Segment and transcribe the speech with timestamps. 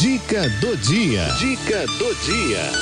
[0.00, 1.26] Dica do dia.
[1.38, 2.72] Dica do dia.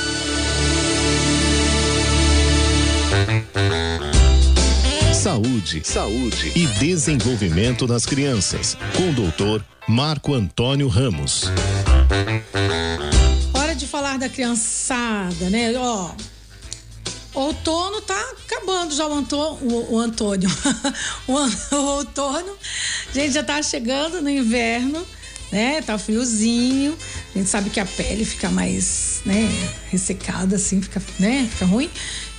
[5.13, 11.51] Saúde, saúde e desenvolvimento das crianças, com o doutor Marco Antônio Ramos.
[13.53, 15.77] Hora de falar da criançada, né?
[15.77, 16.11] Ó,
[17.33, 20.49] outono tá acabando já o, Antô, o, o Antônio.
[21.27, 22.55] o, o outono,
[23.09, 25.05] a gente já tá chegando no inverno,
[25.51, 25.81] né?
[25.81, 26.97] Tá friozinho.
[27.33, 29.47] A gente sabe que a pele fica mais, né,
[29.89, 31.89] ressecada assim, fica, né, fica ruim.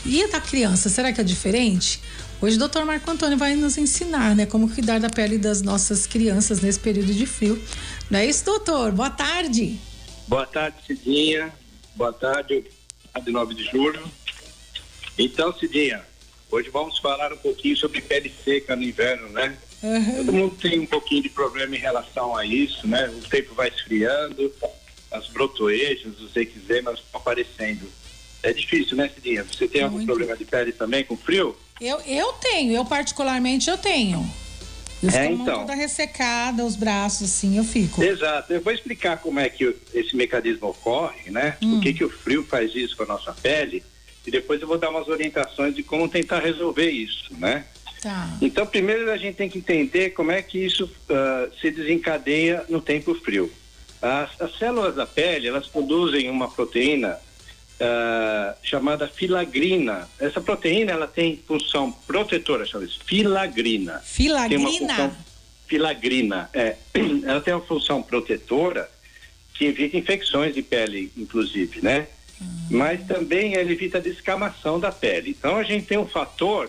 [0.04, 2.00] E a da criança, será que é diferente?
[2.40, 6.06] Hoje o doutor Marco Antônio vai nos ensinar, né, como cuidar da pele das nossas
[6.06, 7.62] crianças nesse período de frio.
[8.10, 8.92] Não é isso, doutor?
[8.92, 9.78] Boa tarde.
[10.26, 11.52] Boa tarde, Cidinha.
[11.94, 12.64] Boa tarde,
[13.22, 14.02] de 9 de julho.
[15.18, 16.02] Então, Cidinha,
[16.50, 19.58] hoje vamos falar um pouquinho sobre pele seca no inverno, né?
[19.82, 20.16] Uhum.
[20.16, 23.08] Todo mundo tem um pouquinho de problema em relação a isso, né?
[23.08, 24.52] O tempo vai esfriando,
[25.10, 27.90] as brotoejas, os eczemas estão aparecendo.
[28.42, 29.44] É difícil, né, Cidinha?
[29.44, 29.94] Você tem Muito.
[29.94, 31.56] algum problema de pele também com frio?
[31.80, 34.28] Eu, eu tenho, eu particularmente eu tenho.
[35.02, 35.60] Eu é, então.
[35.60, 38.02] toda ressecada, os braços, assim, eu fico.
[38.02, 38.52] Exato.
[38.52, 41.56] Eu vou explicar como é que esse mecanismo ocorre, né?
[41.62, 41.76] Hum.
[41.76, 43.82] Por que, que o frio faz isso com a nossa pele.
[44.26, 47.64] E depois eu vou dar umas orientações de como tentar resolver isso, né?
[48.00, 48.28] Tá.
[48.40, 52.80] Então, primeiro a gente tem que entender como é que isso uh, se desencadeia no
[52.80, 53.52] tempo frio.
[54.00, 57.18] As, as, células da pele, elas produzem uma proteína
[57.80, 60.08] uh, chamada filagrina.
[60.18, 63.98] Essa proteína ela tem função protetora, chama-se filagrina.
[63.98, 65.14] Filagrina?
[65.70, 66.76] filagrina, é.
[67.24, 68.90] Ela tem uma função protetora
[69.54, 72.08] que evita infecções de pele, inclusive, né?
[72.40, 72.66] Uhum.
[72.70, 75.30] Mas também ela evita a descamação da pele.
[75.30, 76.68] Então a gente tem um fator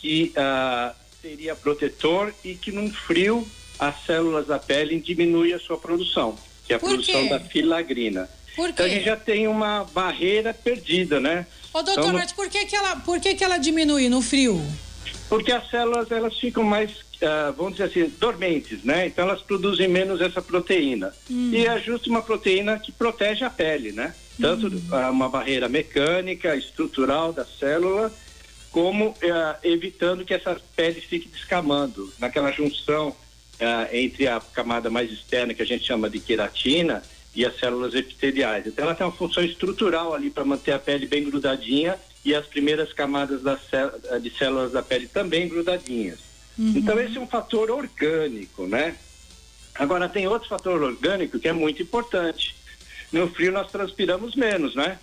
[0.00, 3.46] que uh, seria protetor e que num frio
[3.78, 7.28] as células da pele diminuem a sua produção, que é a Por produção quê?
[7.30, 8.28] da filagrina.
[8.58, 11.46] Então a gente já tem uma barreira perdida, né?
[11.72, 14.60] Ô, doutor, então, por que que ela, por que que ela diminui no frio?
[15.28, 19.06] Porque as células, elas ficam mais, uh, vamos dizer assim, dormentes, né?
[19.06, 21.14] Então elas produzem menos essa proteína.
[21.30, 21.50] Hum.
[21.54, 24.14] E é justo uma proteína que protege a pele, né?
[24.40, 25.10] Tanto hum.
[25.10, 28.12] uma barreira mecânica, estrutural da célula,
[28.70, 29.16] como uh,
[29.62, 33.14] evitando que essa pele fique descamando naquela junção
[33.92, 37.02] entre a camada mais externa, que a gente chama de queratina,
[37.34, 38.66] e as células epiteliais.
[38.66, 42.46] Então ela tem uma função estrutural ali para manter a pele bem grudadinha e as
[42.46, 43.40] primeiras camadas
[44.20, 46.18] de células da pele também grudadinhas.
[46.58, 46.74] Uhum.
[46.76, 48.96] Então esse é um fator orgânico, né?
[49.74, 52.56] Agora tem outro fator orgânico que é muito importante.
[53.12, 54.98] No frio nós transpiramos menos, né?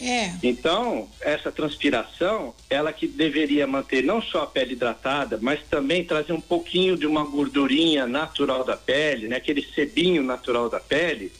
[0.00, 0.32] É.
[0.42, 6.32] Então, essa transpiração, ela que deveria manter não só a pele hidratada, mas também trazer
[6.32, 9.36] um pouquinho de uma gordurinha natural da pele, né?
[9.36, 11.32] Aquele sebinho natural da pele,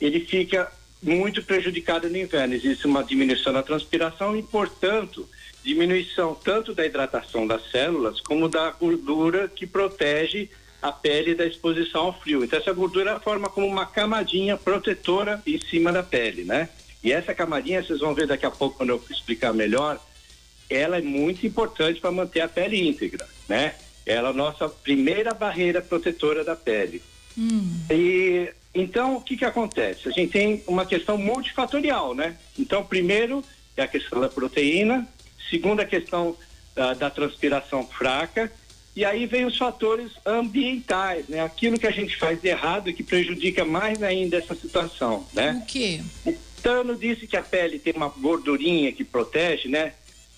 [0.00, 0.70] ele fica
[1.02, 2.54] muito prejudicado no inverno.
[2.54, 5.28] Existe uma diminuição da transpiração e, portanto,
[5.62, 10.48] diminuição tanto da hidratação das células como da gordura que protege
[10.80, 12.44] a pele da exposição ao frio.
[12.44, 16.68] Então essa gordura forma como uma camadinha protetora em cima da pele, né?
[17.02, 20.00] E essa camadinha, vocês vão ver daqui a pouco quando eu explicar melhor,
[20.68, 23.74] ela é muito importante para manter a pele íntegra, né?
[24.04, 27.02] Ela é a nossa primeira barreira protetora da pele.
[27.36, 27.80] Hum.
[27.90, 30.08] E então, o que que acontece?
[30.08, 32.36] A gente tem uma questão multifatorial, né?
[32.58, 33.42] Então, primeiro
[33.76, 35.06] é a questão da proteína,
[35.50, 36.36] segunda a questão
[36.76, 38.52] uh, da transpiração fraca,
[38.94, 41.40] e aí vem os fatores ambientais, né?
[41.40, 45.60] Aquilo que a gente faz de errado que prejudica mais ainda essa situação, né?
[45.62, 46.00] O quê?
[46.26, 49.94] O Tano disse que a pele tem uma gordurinha que protege, né?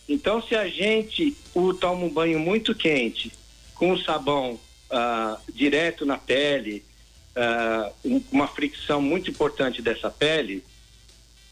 [0.09, 3.33] Então, se a gente o, toma um banho muito quente,
[3.75, 6.85] com o sabão uh, direto na pele,
[7.37, 10.65] uh, uma fricção muito importante dessa pele,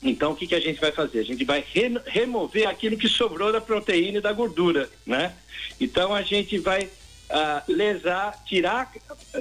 [0.03, 1.21] então o que, que a gente vai fazer?
[1.21, 5.35] A gente vai re remover aquilo que sobrou da proteína e da gordura, né?
[5.81, 8.93] Então a gente vai uh, lesar, tirar,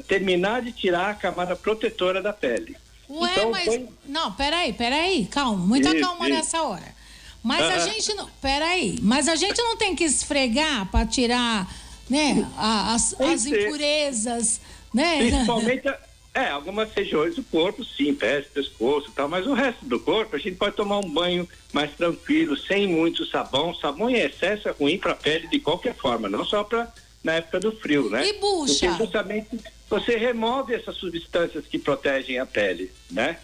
[0.07, 2.75] terminar de tirar a camada protetora da pele.
[3.09, 3.65] Ué, então, mas.
[3.65, 3.87] Foi...
[4.05, 6.37] Não, peraí, peraí, calma, muita isso, calma isso.
[6.37, 6.95] nessa hora.
[7.43, 7.75] Mas -huh.
[7.75, 8.29] a gente não.
[8.41, 11.71] Peraí, mas a gente não tem que esfregar para tirar,
[12.09, 14.59] né, as, as impurezas,
[14.93, 15.17] né?
[15.17, 15.87] Principalmente.
[16.33, 20.35] É, algumas regiões do corpo, sim, pés, pescoço e tal, mas o resto do corpo
[20.35, 23.73] a gente pode tomar um banho mais tranquilo, sem muito sabão.
[23.73, 26.93] Sabão em excesso é ruim para a pele de qualquer forma, não só para
[27.23, 28.23] na época do frio, né?
[28.23, 28.87] E bucha?
[28.87, 29.47] Porque justamente
[29.89, 33.37] você remove essas substâncias que protegem a pele, né?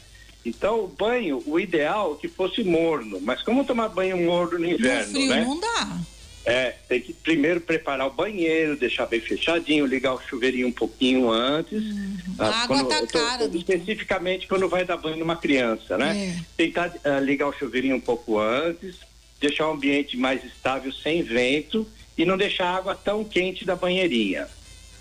[0.46, 4.66] Então, o banho, o ideal é que fosse morno, mas como tomar banho morno no
[4.66, 5.42] inverno, no frio né?
[5.42, 5.98] não dá.
[6.46, 11.32] É, tem que primeiro preparar o banheiro, deixar bem fechadinho, ligar o chuveirinho um pouquinho
[11.32, 11.82] antes.
[12.38, 13.46] Ah, a água tá cara.
[13.46, 16.36] Especificamente quando vai dar banho numa criança, né?
[16.38, 16.44] É.
[16.58, 18.98] Tentar uh, ligar o chuveirinho um pouco antes,
[19.40, 21.88] deixar o ambiente mais estável, sem vento
[22.18, 24.50] e não deixar a água tão quente da banheirinha.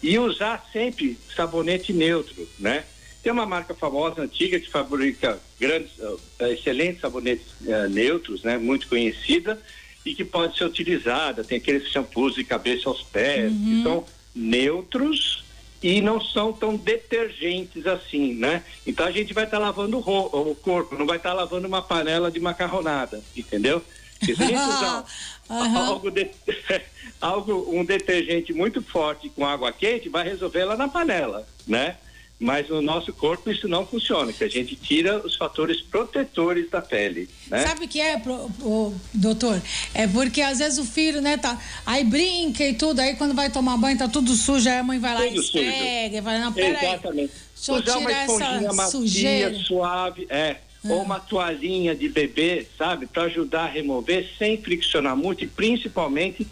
[0.03, 2.85] E usar sempre sabonete neutro, né?
[3.23, 8.59] Tem uma marca famosa, antiga, que fabrica grandes, uh, excelentes sabonetes uh, neutros, né?
[8.59, 9.61] Muito conhecida
[10.05, 11.45] e que pode ser utilizada.
[11.45, 13.65] Tem aqueles shampoos de cabeça aos pés, uhum.
[13.65, 14.05] que são
[14.35, 15.45] neutros
[15.83, 18.63] e não são tão detergentes assim, né?
[18.87, 21.67] Então a gente vai estar tá lavando o, o, corpo, não vai estar tá lavando
[21.67, 23.83] uma panela de macarronada, entendeu?
[24.25, 25.05] Se a gente usar
[25.51, 25.79] uhum.
[25.79, 26.31] algo, de,
[27.21, 31.97] algo, um detergente muito forte com água quente, vai resolver lá na panela, né?
[32.43, 36.83] mas no nosso corpo isso não funciona, que a gente tira os fatores protetores da
[36.83, 37.65] pele, né?
[37.65, 39.63] Sabe o que é, pro, pro, doutor?
[39.95, 43.49] É porque às vezes o filho, né, tá, aí brinca e tudo, aí quando vai
[43.49, 46.53] tomar banho tá tudo sujo, aí a mãe vai lá tudo e esfrega, vai, não,
[46.53, 47.33] peraí, Exatamente.
[47.55, 49.55] deixa eu tirar essa macia, sujeira.
[49.61, 50.57] suave, é,
[50.89, 56.47] ou uma toalhinha de bebê, sabe, para ajudar a remover sem friccionar muito e principalmente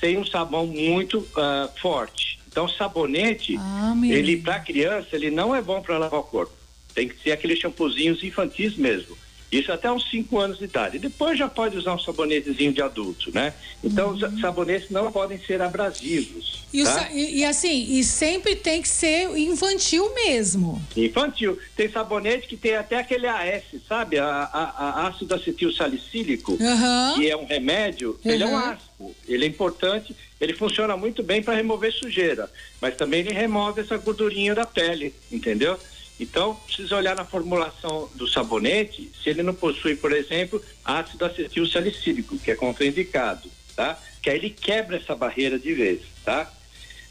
[0.00, 2.38] sem um sabão muito uh, forte.
[2.48, 6.52] Então, sabonete, ah, ele para criança, ele não é bom para lavar o corpo.
[6.94, 9.16] Tem que ser aqueles shampoozinhos infantis mesmo.
[9.50, 10.98] Isso até uns 5 anos de idade.
[10.98, 13.54] Depois já pode usar um sabonetezinho de adulto, né?
[13.82, 14.14] Então, uhum.
[14.14, 16.64] os sabonetes não podem ser abrasivos.
[16.72, 17.08] E, tá?
[17.12, 20.82] e, e, assim, e sempre tem que ser infantil mesmo.
[20.96, 21.58] Infantil.
[21.76, 24.18] Tem sabonete que tem até aquele AS, sabe?
[24.18, 27.14] A, a, a ácido acetil salicílico, uhum.
[27.14, 28.18] que é um remédio.
[28.24, 28.30] Uhum.
[28.30, 29.14] Ele é um ácido.
[29.28, 30.14] Ele é importante.
[30.40, 32.50] Ele funciona muito bem para remover sujeira,
[32.80, 35.78] mas também ele remove essa gordurinha da pele, entendeu?
[36.18, 41.66] Então, precisa olhar na formulação do sabonete se ele não possui, por exemplo, ácido acetil
[41.66, 43.98] salicílico, que é contraindicado, tá?
[44.22, 46.50] Que aí ele quebra essa barreira de vez, tá?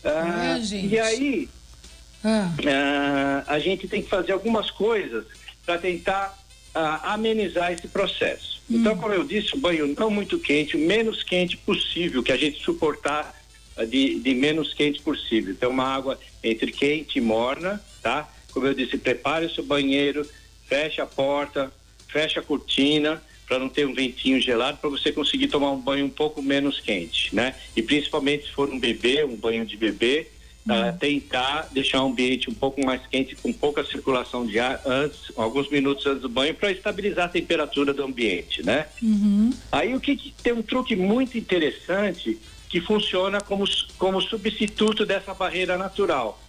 [0.03, 1.49] Ah, é, e aí,
[2.23, 2.51] ah.
[2.67, 5.25] Ah, a gente tem que fazer algumas coisas
[5.63, 6.35] para tentar
[6.73, 8.61] ah, amenizar esse processo.
[8.69, 8.77] Hum.
[8.77, 12.37] Então, como eu disse, o banho não muito quente, o menos quente possível, que a
[12.37, 13.39] gente suportar
[13.77, 15.53] ah, de, de menos quente possível.
[15.53, 18.27] Então, uma água entre quente e morna, tá?
[18.55, 20.25] Como eu disse, prepare o seu banheiro,
[20.65, 21.69] feche a porta,
[22.07, 26.05] feche a cortina para não ter um ventinho gelado, para você conseguir tomar um banho
[26.05, 27.53] um pouco menos quente, né?
[27.75, 30.27] E principalmente se for um bebê, um banho de bebê,
[30.65, 30.89] uhum.
[30.89, 35.33] uh, tentar deixar o ambiente um pouco mais quente, com pouca circulação de ar antes,
[35.35, 38.87] alguns minutos antes do banho, para estabilizar a temperatura do ambiente, né?
[39.03, 39.51] Uhum.
[39.69, 43.65] Aí o que, que tem um truque muito interessante que funciona como,
[43.97, 46.41] como substituto dessa barreira natural.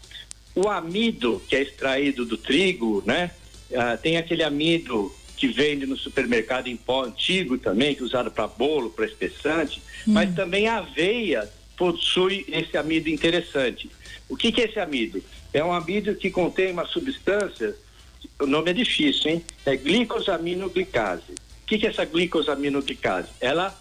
[0.56, 3.30] O amido, que é extraído do trigo, né?
[3.74, 8.30] Ah, tem aquele amido que vende no supermercado em pó antigo também, que é usado
[8.30, 10.14] para bolo, para espessante, hum.
[10.14, 13.90] mas também a aveia possui esse amido interessante.
[14.30, 15.22] O que, que é esse amido?
[15.52, 17.76] É um amido que contém uma substância,
[18.40, 19.44] o nome é difícil, hein?
[19.66, 21.32] É glicosaminoglicase.
[21.32, 23.28] O que, que é essa glicosaminoglicase?
[23.40, 23.78] Ela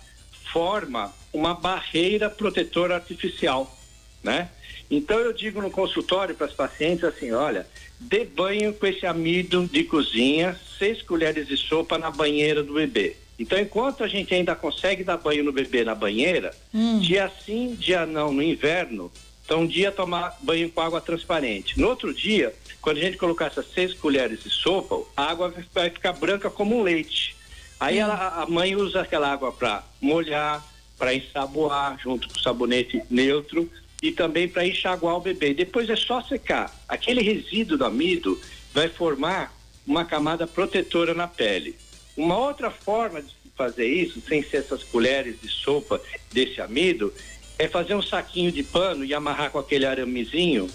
[0.51, 3.77] forma uma barreira protetora artificial,
[4.21, 4.49] né?
[4.89, 7.67] Então eu digo no consultório para as pacientes assim, olha,
[7.99, 13.15] dê banho com esse amido de cozinha, seis colheres de sopa na banheira do bebê.
[13.37, 16.99] Então, enquanto a gente ainda consegue dar banho no bebê na banheira, hum.
[16.99, 19.11] dia sim, dia não, no inverno,
[19.43, 21.79] então um dia tomar banho com água transparente.
[21.79, 25.89] No outro dia, quando a gente colocar essas seis colheres de sopa, a água vai
[25.89, 27.35] ficar branca como um leite.
[27.79, 28.01] Aí hum.
[28.01, 30.65] ela, a mãe usa aquela água para molhar,
[30.97, 33.69] para ensaboar junto com o sabonete neutro
[34.07, 35.53] e também para enxaguar o bebê.
[35.53, 36.73] Depois é só secar.
[36.87, 38.39] Aquele resíduo do amido
[38.73, 39.51] vai formar
[39.85, 41.75] uma camada protetora na pele.
[42.15, 45.99] Uma outra forma de fazer isso, sem ser essas colheres de sopa
[46.31, 47.13] desse amido,
[47.57, 50.69] é fazer um saquinho de pano e amarrar com aquele aramezinho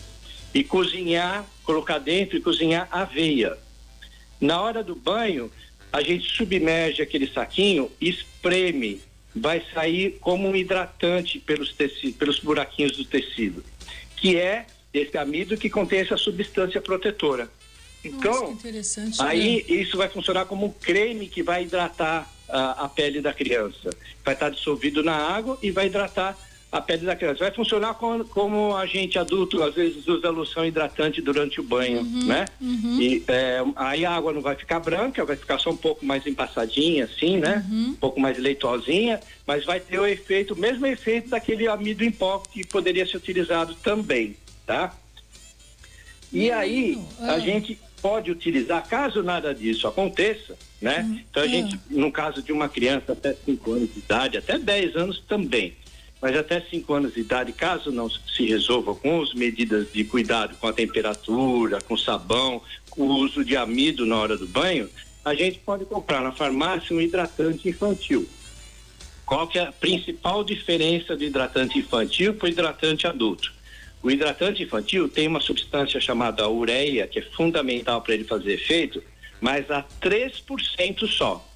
[0.52, 3.56] e cozinhar, colocar dentro e cozinhar aveia.
[4.40, 5.52] Na hora do banho,
[5.92, 9.00] a gente submerge aquele saquinho e espreme
[9.34, 13.64] vai sair como um hidratante pelos, tecidos, pelos buraquinhos do tecido,
[14.16, 17.48] que é esse amido que contém essa substância protetora.
[18.04, 19.74] Então, Nossa, aí né?
[19.74, 23.90] isso vai funcionar como um creme que vai hidratar a, a pele da criança.
[24.24, 26.36] Vai estar dissolvido na água e vai hidratar
[26.72, 27.40] a pele da criança.
[27.40, 32.00] Vai funcionar como, como a gente adulto às vezes usa loção hidratante durante o banho,
[32.00, 32.46] uhum, né?
[32.60, 33.00] Uhum.
[33.00, 36.26] E é, aí a água não vai ficar branca, vai ficar só um pouco mais
[36.26, 37.66] empassadinha, assim, né?
[37.68, 37.88] Uhum.
[37.88, 42.10] Um pouco mais leitosinha, mas vai ter o efeito, o mesmo efeito daquele amido em
[42.10, 44.94] pó que poderia ser utilizado também, tá?
[46.32, 47.38] E aí a ah.
[47.40, 51.00] gente pode utilizar, caso nada disso aconteça, né?
[51.00, 51.20] Uhum.
[51.28, 51.78] Então a gente, ah.
[51.90, 55.74] no caso de uma criança até 5 anos de idade, até 10 anos também,
[56.20, 60.56] mas até 5 anos de idade, caso não se resolva com as medidas de cuidado
[60.56, 62.60] com a temperatura, com sabão,
[62.90, 64.88] com o uso de amido na hora do banho,
[65.24, 68.28] a gente pode comprar na farmácia um hidratante infantil.
[69.24, 73.52] Qual que é a principal diferença do hidratante infantil para o hidratante adulto?
[74.02, 79.02] O hidratante infantil tem uma substância chamada ureia, que é fundamental para ele fazer efeito,
[79.40, 81.46] mas a 3% só.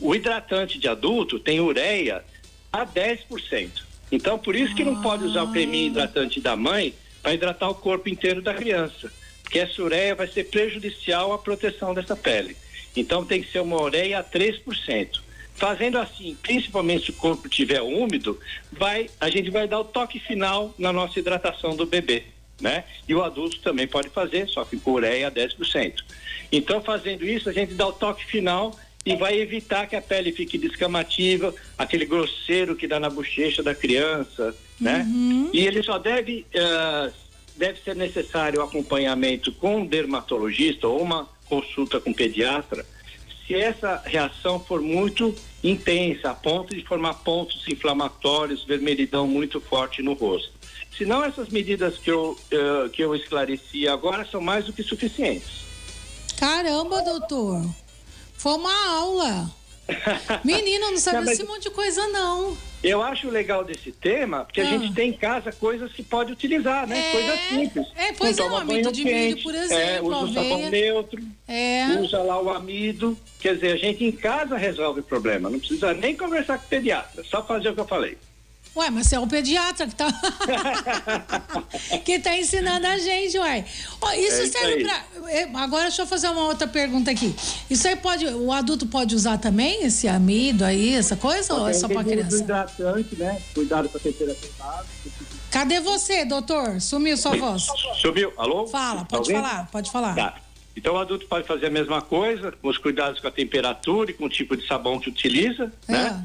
[0.00, 2.24] O hidratante de adulto tem ureia
[2.72, 3.82] a 10%.
[4.10, 7.74] Então, por isso que não pode usar o creminho hidratante da mãe para hidratar o
[7.74, 9.12] corpo inteiro da criança,
[9.42, 12.56] porque essa ureia vai ser prejudicial à proteção dessa pele.
[12.96, 15.20] Então, tem que ser uma ureia a 3%.
[15.54, 18.38] Fazendo assim, principalmente se o corpo estiver úmido,
[18.72, 22.24] vai, a gente vai dar o toque final na nossa hidratação do bebê,
[22.60, 22.84] né?
[23.06, 26.02] E o adulto também pode fazer, só que com ureia a 10%.
[26.50, 30.32] Então, fazendo isso, a gente dá o toque final e vai evitar que a pele
[30.32, 35.04] fique descamativa, aquele grosseiro que dá na bochecha da criança, né?
[35.08, 35.50] Uhum.
[35.52, 37.12] E ele só deve uh,
[37.56, 42.86] deve ser necessário o acompanhamento com um dermatologista ou uma consulta com pediatra
[43.46, 50.02] se essa reação for muito intensa, a ponto de formar pontos inflamatórios, vermelhidão muito forte
[50.02, 50.52] no rosto.
[50.96, 55.62] Senão essas medidas que eu, uh, que eu esclareci agora são mais do que suficientes.
[56.38, 57.64] Caramba, doutor.
[58.42, 59.48] Foi uma aula.
[60.42, 62.56] Menino, não sabe Não, esse mas- monte de coisa, não.
[62.82, 64.66] Eu acho legal desse tema, porque a Ah.
[64.66, 66.98] gente tem em casa coisas que pode utilizar, né?
[66.98, 67.86] É, coisas simples.
[67.94, 70.70] é, pois Não é, um amido de milho, quente, por é, exemplo, usa o sabão
[70.70, 71.86] neutro, É.
[72.00, 73.16] usa lá o amido.
[73.38, 75.48] Quer dizer, a gente em casa resolve o problema.
[75.48, 78.18] Não precisa nem conversar com o pediatra, só fazer o que eu falei.
[78.74, 80.08] Ué, mas você é o pediatra que tá,
[82.04, 83.64] que tá ensinando a gente, ué.
[84.00, 85.04] Ó, isso É isso serve pra.
[85.30, 87.34] é, Agora deixa eu fazer uma outra pergunta aqui.
[87.68, 88.26] Isso aí pode.
[88.26, 91.52] O adulto pode usar também esse amido aí, essa coisa?
[91.54, 92.36] Ou é só pra criança?
[92.38, 93.42] hidratante, né?
[93.54, 94.86] Cuidado com a temperatura da água.
[95.50, 96.80] Cadê você, doutor?
[96.80, 97.66] Sumiu sua voz.
[98.00, 98.32] Subiu?
[98.38, 98.66] Alô?
[98.66, 99.42] Fala, Tá pode ouvindo?
[99.46, 100.14] falar, pode falar.
[100.14, 100.34] Tá.
[100.74, 104.14] Então o adulto pode fazer a mesma coisa, com os cuidados com a temperatura e
[104.14, 106.24] com o tipo de sabão que utiliza, né?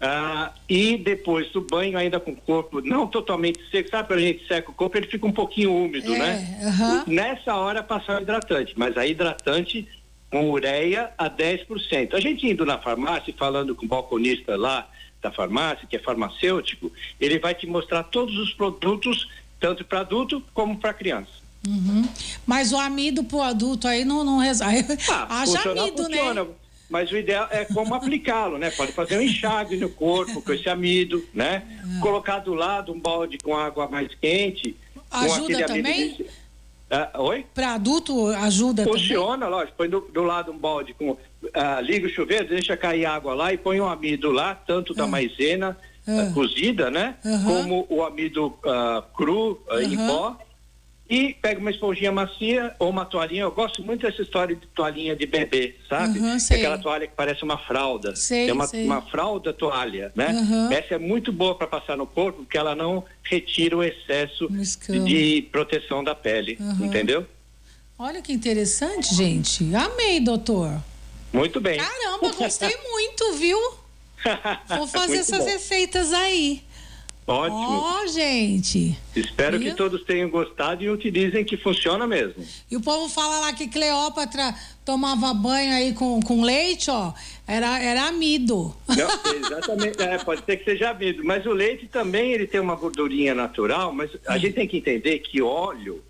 [0.00, 4.22] Ah, e depois do banho, ainda com o corpo não totalmente seco, sabe quando a
[4.22, 7.04] gente seca o corpo, ele fica um pouquinho úmido, É, né?
[7.06, 9.88] Nessa hora passar o hidratante, mas a hidratante
[10.30, 12.12] com ureia a 10%.
[12.14, 14.86] A gente indo na farmácia falando com o balconista lá
[15.22, 19.26] da farmácia, que é farmacêutico, ele vai te mostrar todos os produtos,
[19.58, 21.30] tanto para adulto como para criança.
[21.66, 22.06] Uhum.
[22.46, 24.84] Mas o amido pro adulto aí não, não resolve.
[25.10, 26.44] Ah, Haja amido, funciona.
[26.44, 26.50] né?
[26.88, 28.70] Mas o ideal é como aplicá-lo, né?
[28.70, 31.62] Pode fazer um enxágue no corpo com esse amido, né?
[31.96, 32.00] É.
[32.00, 34.76] Colocar do lado um balde com água mais quente.
[35.10, 36.12] com Ajuda aquele amido também?
[36.14, 36.26] de-
[36.88, 37.44] Ah, oi?
[37.52, 39.00] Para adulto ajuda também?
[39.00, 39.76] Funciona, lógico.
[39.76, 41.16] Põe do, do lado um balde com.
[41.52, 45.06] ah, liga o chuveiro, deixa cair água lá e põe um amido lá, tanto da
[45.08, 45.76] maisena
[46.06, 46.28] Ah.
[46.28, 47.16] ah, cozida, né?
[47.44, 50.38] Como o amido ah, cru ah, em pó.
[51.08, 53.42] E pega uma esponjinha macia ou uma toalhinha.
[53.42, 56.18] Eu gosto muito dessa história de toalhinha de bebê, sabe?
[56.18, 56.56] Aham, sei.
[56.56, 58.16] Aquela toalha que parece uma fralda.
[58.16, 58.84] Sei, é uma, sei.
[58.84, 60.30] uma fralda toalha, né?
[60.30, 60.68] Aham.
[60.72, 64.48] Essa é muito boa para passar no corpo, porque ela não retira o excesso
[65.06, 66.86] de proteção da pele, Aham.
[66.86, 67.26] entendeu?
[67.98, 69.64] Olha que interessante, gente.
[69.74, 70.82] Amei, doutor.
[71.32, 71.78] Muito bem.
[71.78, 73.58] Caramba, gostei muito, viu?
[74.76, 75.44] Vou fazer Muito essas bom.
[75.44, 76.62] receitas aí.
[77.26, 77.58] Ótimo.
[77.58, 78.96] Ó, gente.
[79.14, 79.70] Espero Viu?
[79.70, 82.44] que todos tenham gostado e utilizem que funciona mesmo.
[82.70, 84.54] E o povo fala lá que Cleópatra
[84.84, 87.12] tomava banho aí com, com leite, ó.
[87.46, 88.76] Era, era amido.
[88.86, 89.08] Não,
[89.44, 93.34] exatamente, é, pode ser que seja amido, mas o leite também ele tem uma gordurinha
[93.34, 96.02] natural, mas a gente tem que entender que óleo,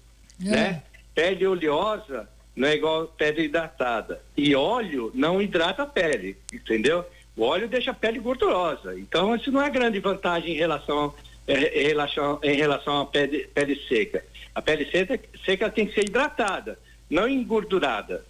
[0.44, 0.50] É.
[0.50, 0.82] né?
[1.14, 4.20] Pele oleosa não é igual pele hidratada.
[4.36, 7.04] E óleo não hidrata a pele, entendeu?
[7.36, 8.98] O óleo deixa a pele gordurosa.
[8.98, 11.12] Então, isso não é grande vantagem em relação,
[11.46, 14.24] eh, em relação, em relação à pele, pele seca.
[14.54, 16.78] A pele seca, seca tem que ser hidratada,
[17.10, 18.24] não engordurada.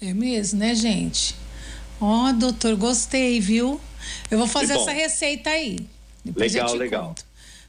[0.00, 1.34] É mesmo, né, gente?
[2.00, 3.78] Ó, doutor, gostei, viu?
[4.30, 5.78] Eu vou fazer essa receita aí.
[6.24, 7.06] Depois Legal, legal.
[7.08, 7.24] conto.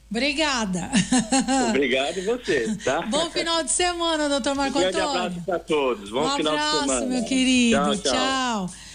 [0.09, 0.89] Obrigada.
[1.69, 3.01] Obrigado você, tá?
[3.09, 5.19] Bom final de semana, doutor Um Marco grande Antônio.
[5.19, 6.09] abraço para todos.
[6.09, 7.05] Bom um final de abraço, semana.
[7.05, 7.77] meu querido.
[7.77, 8.13] Tchau, tchau.
[8.13, 8.88] tchau.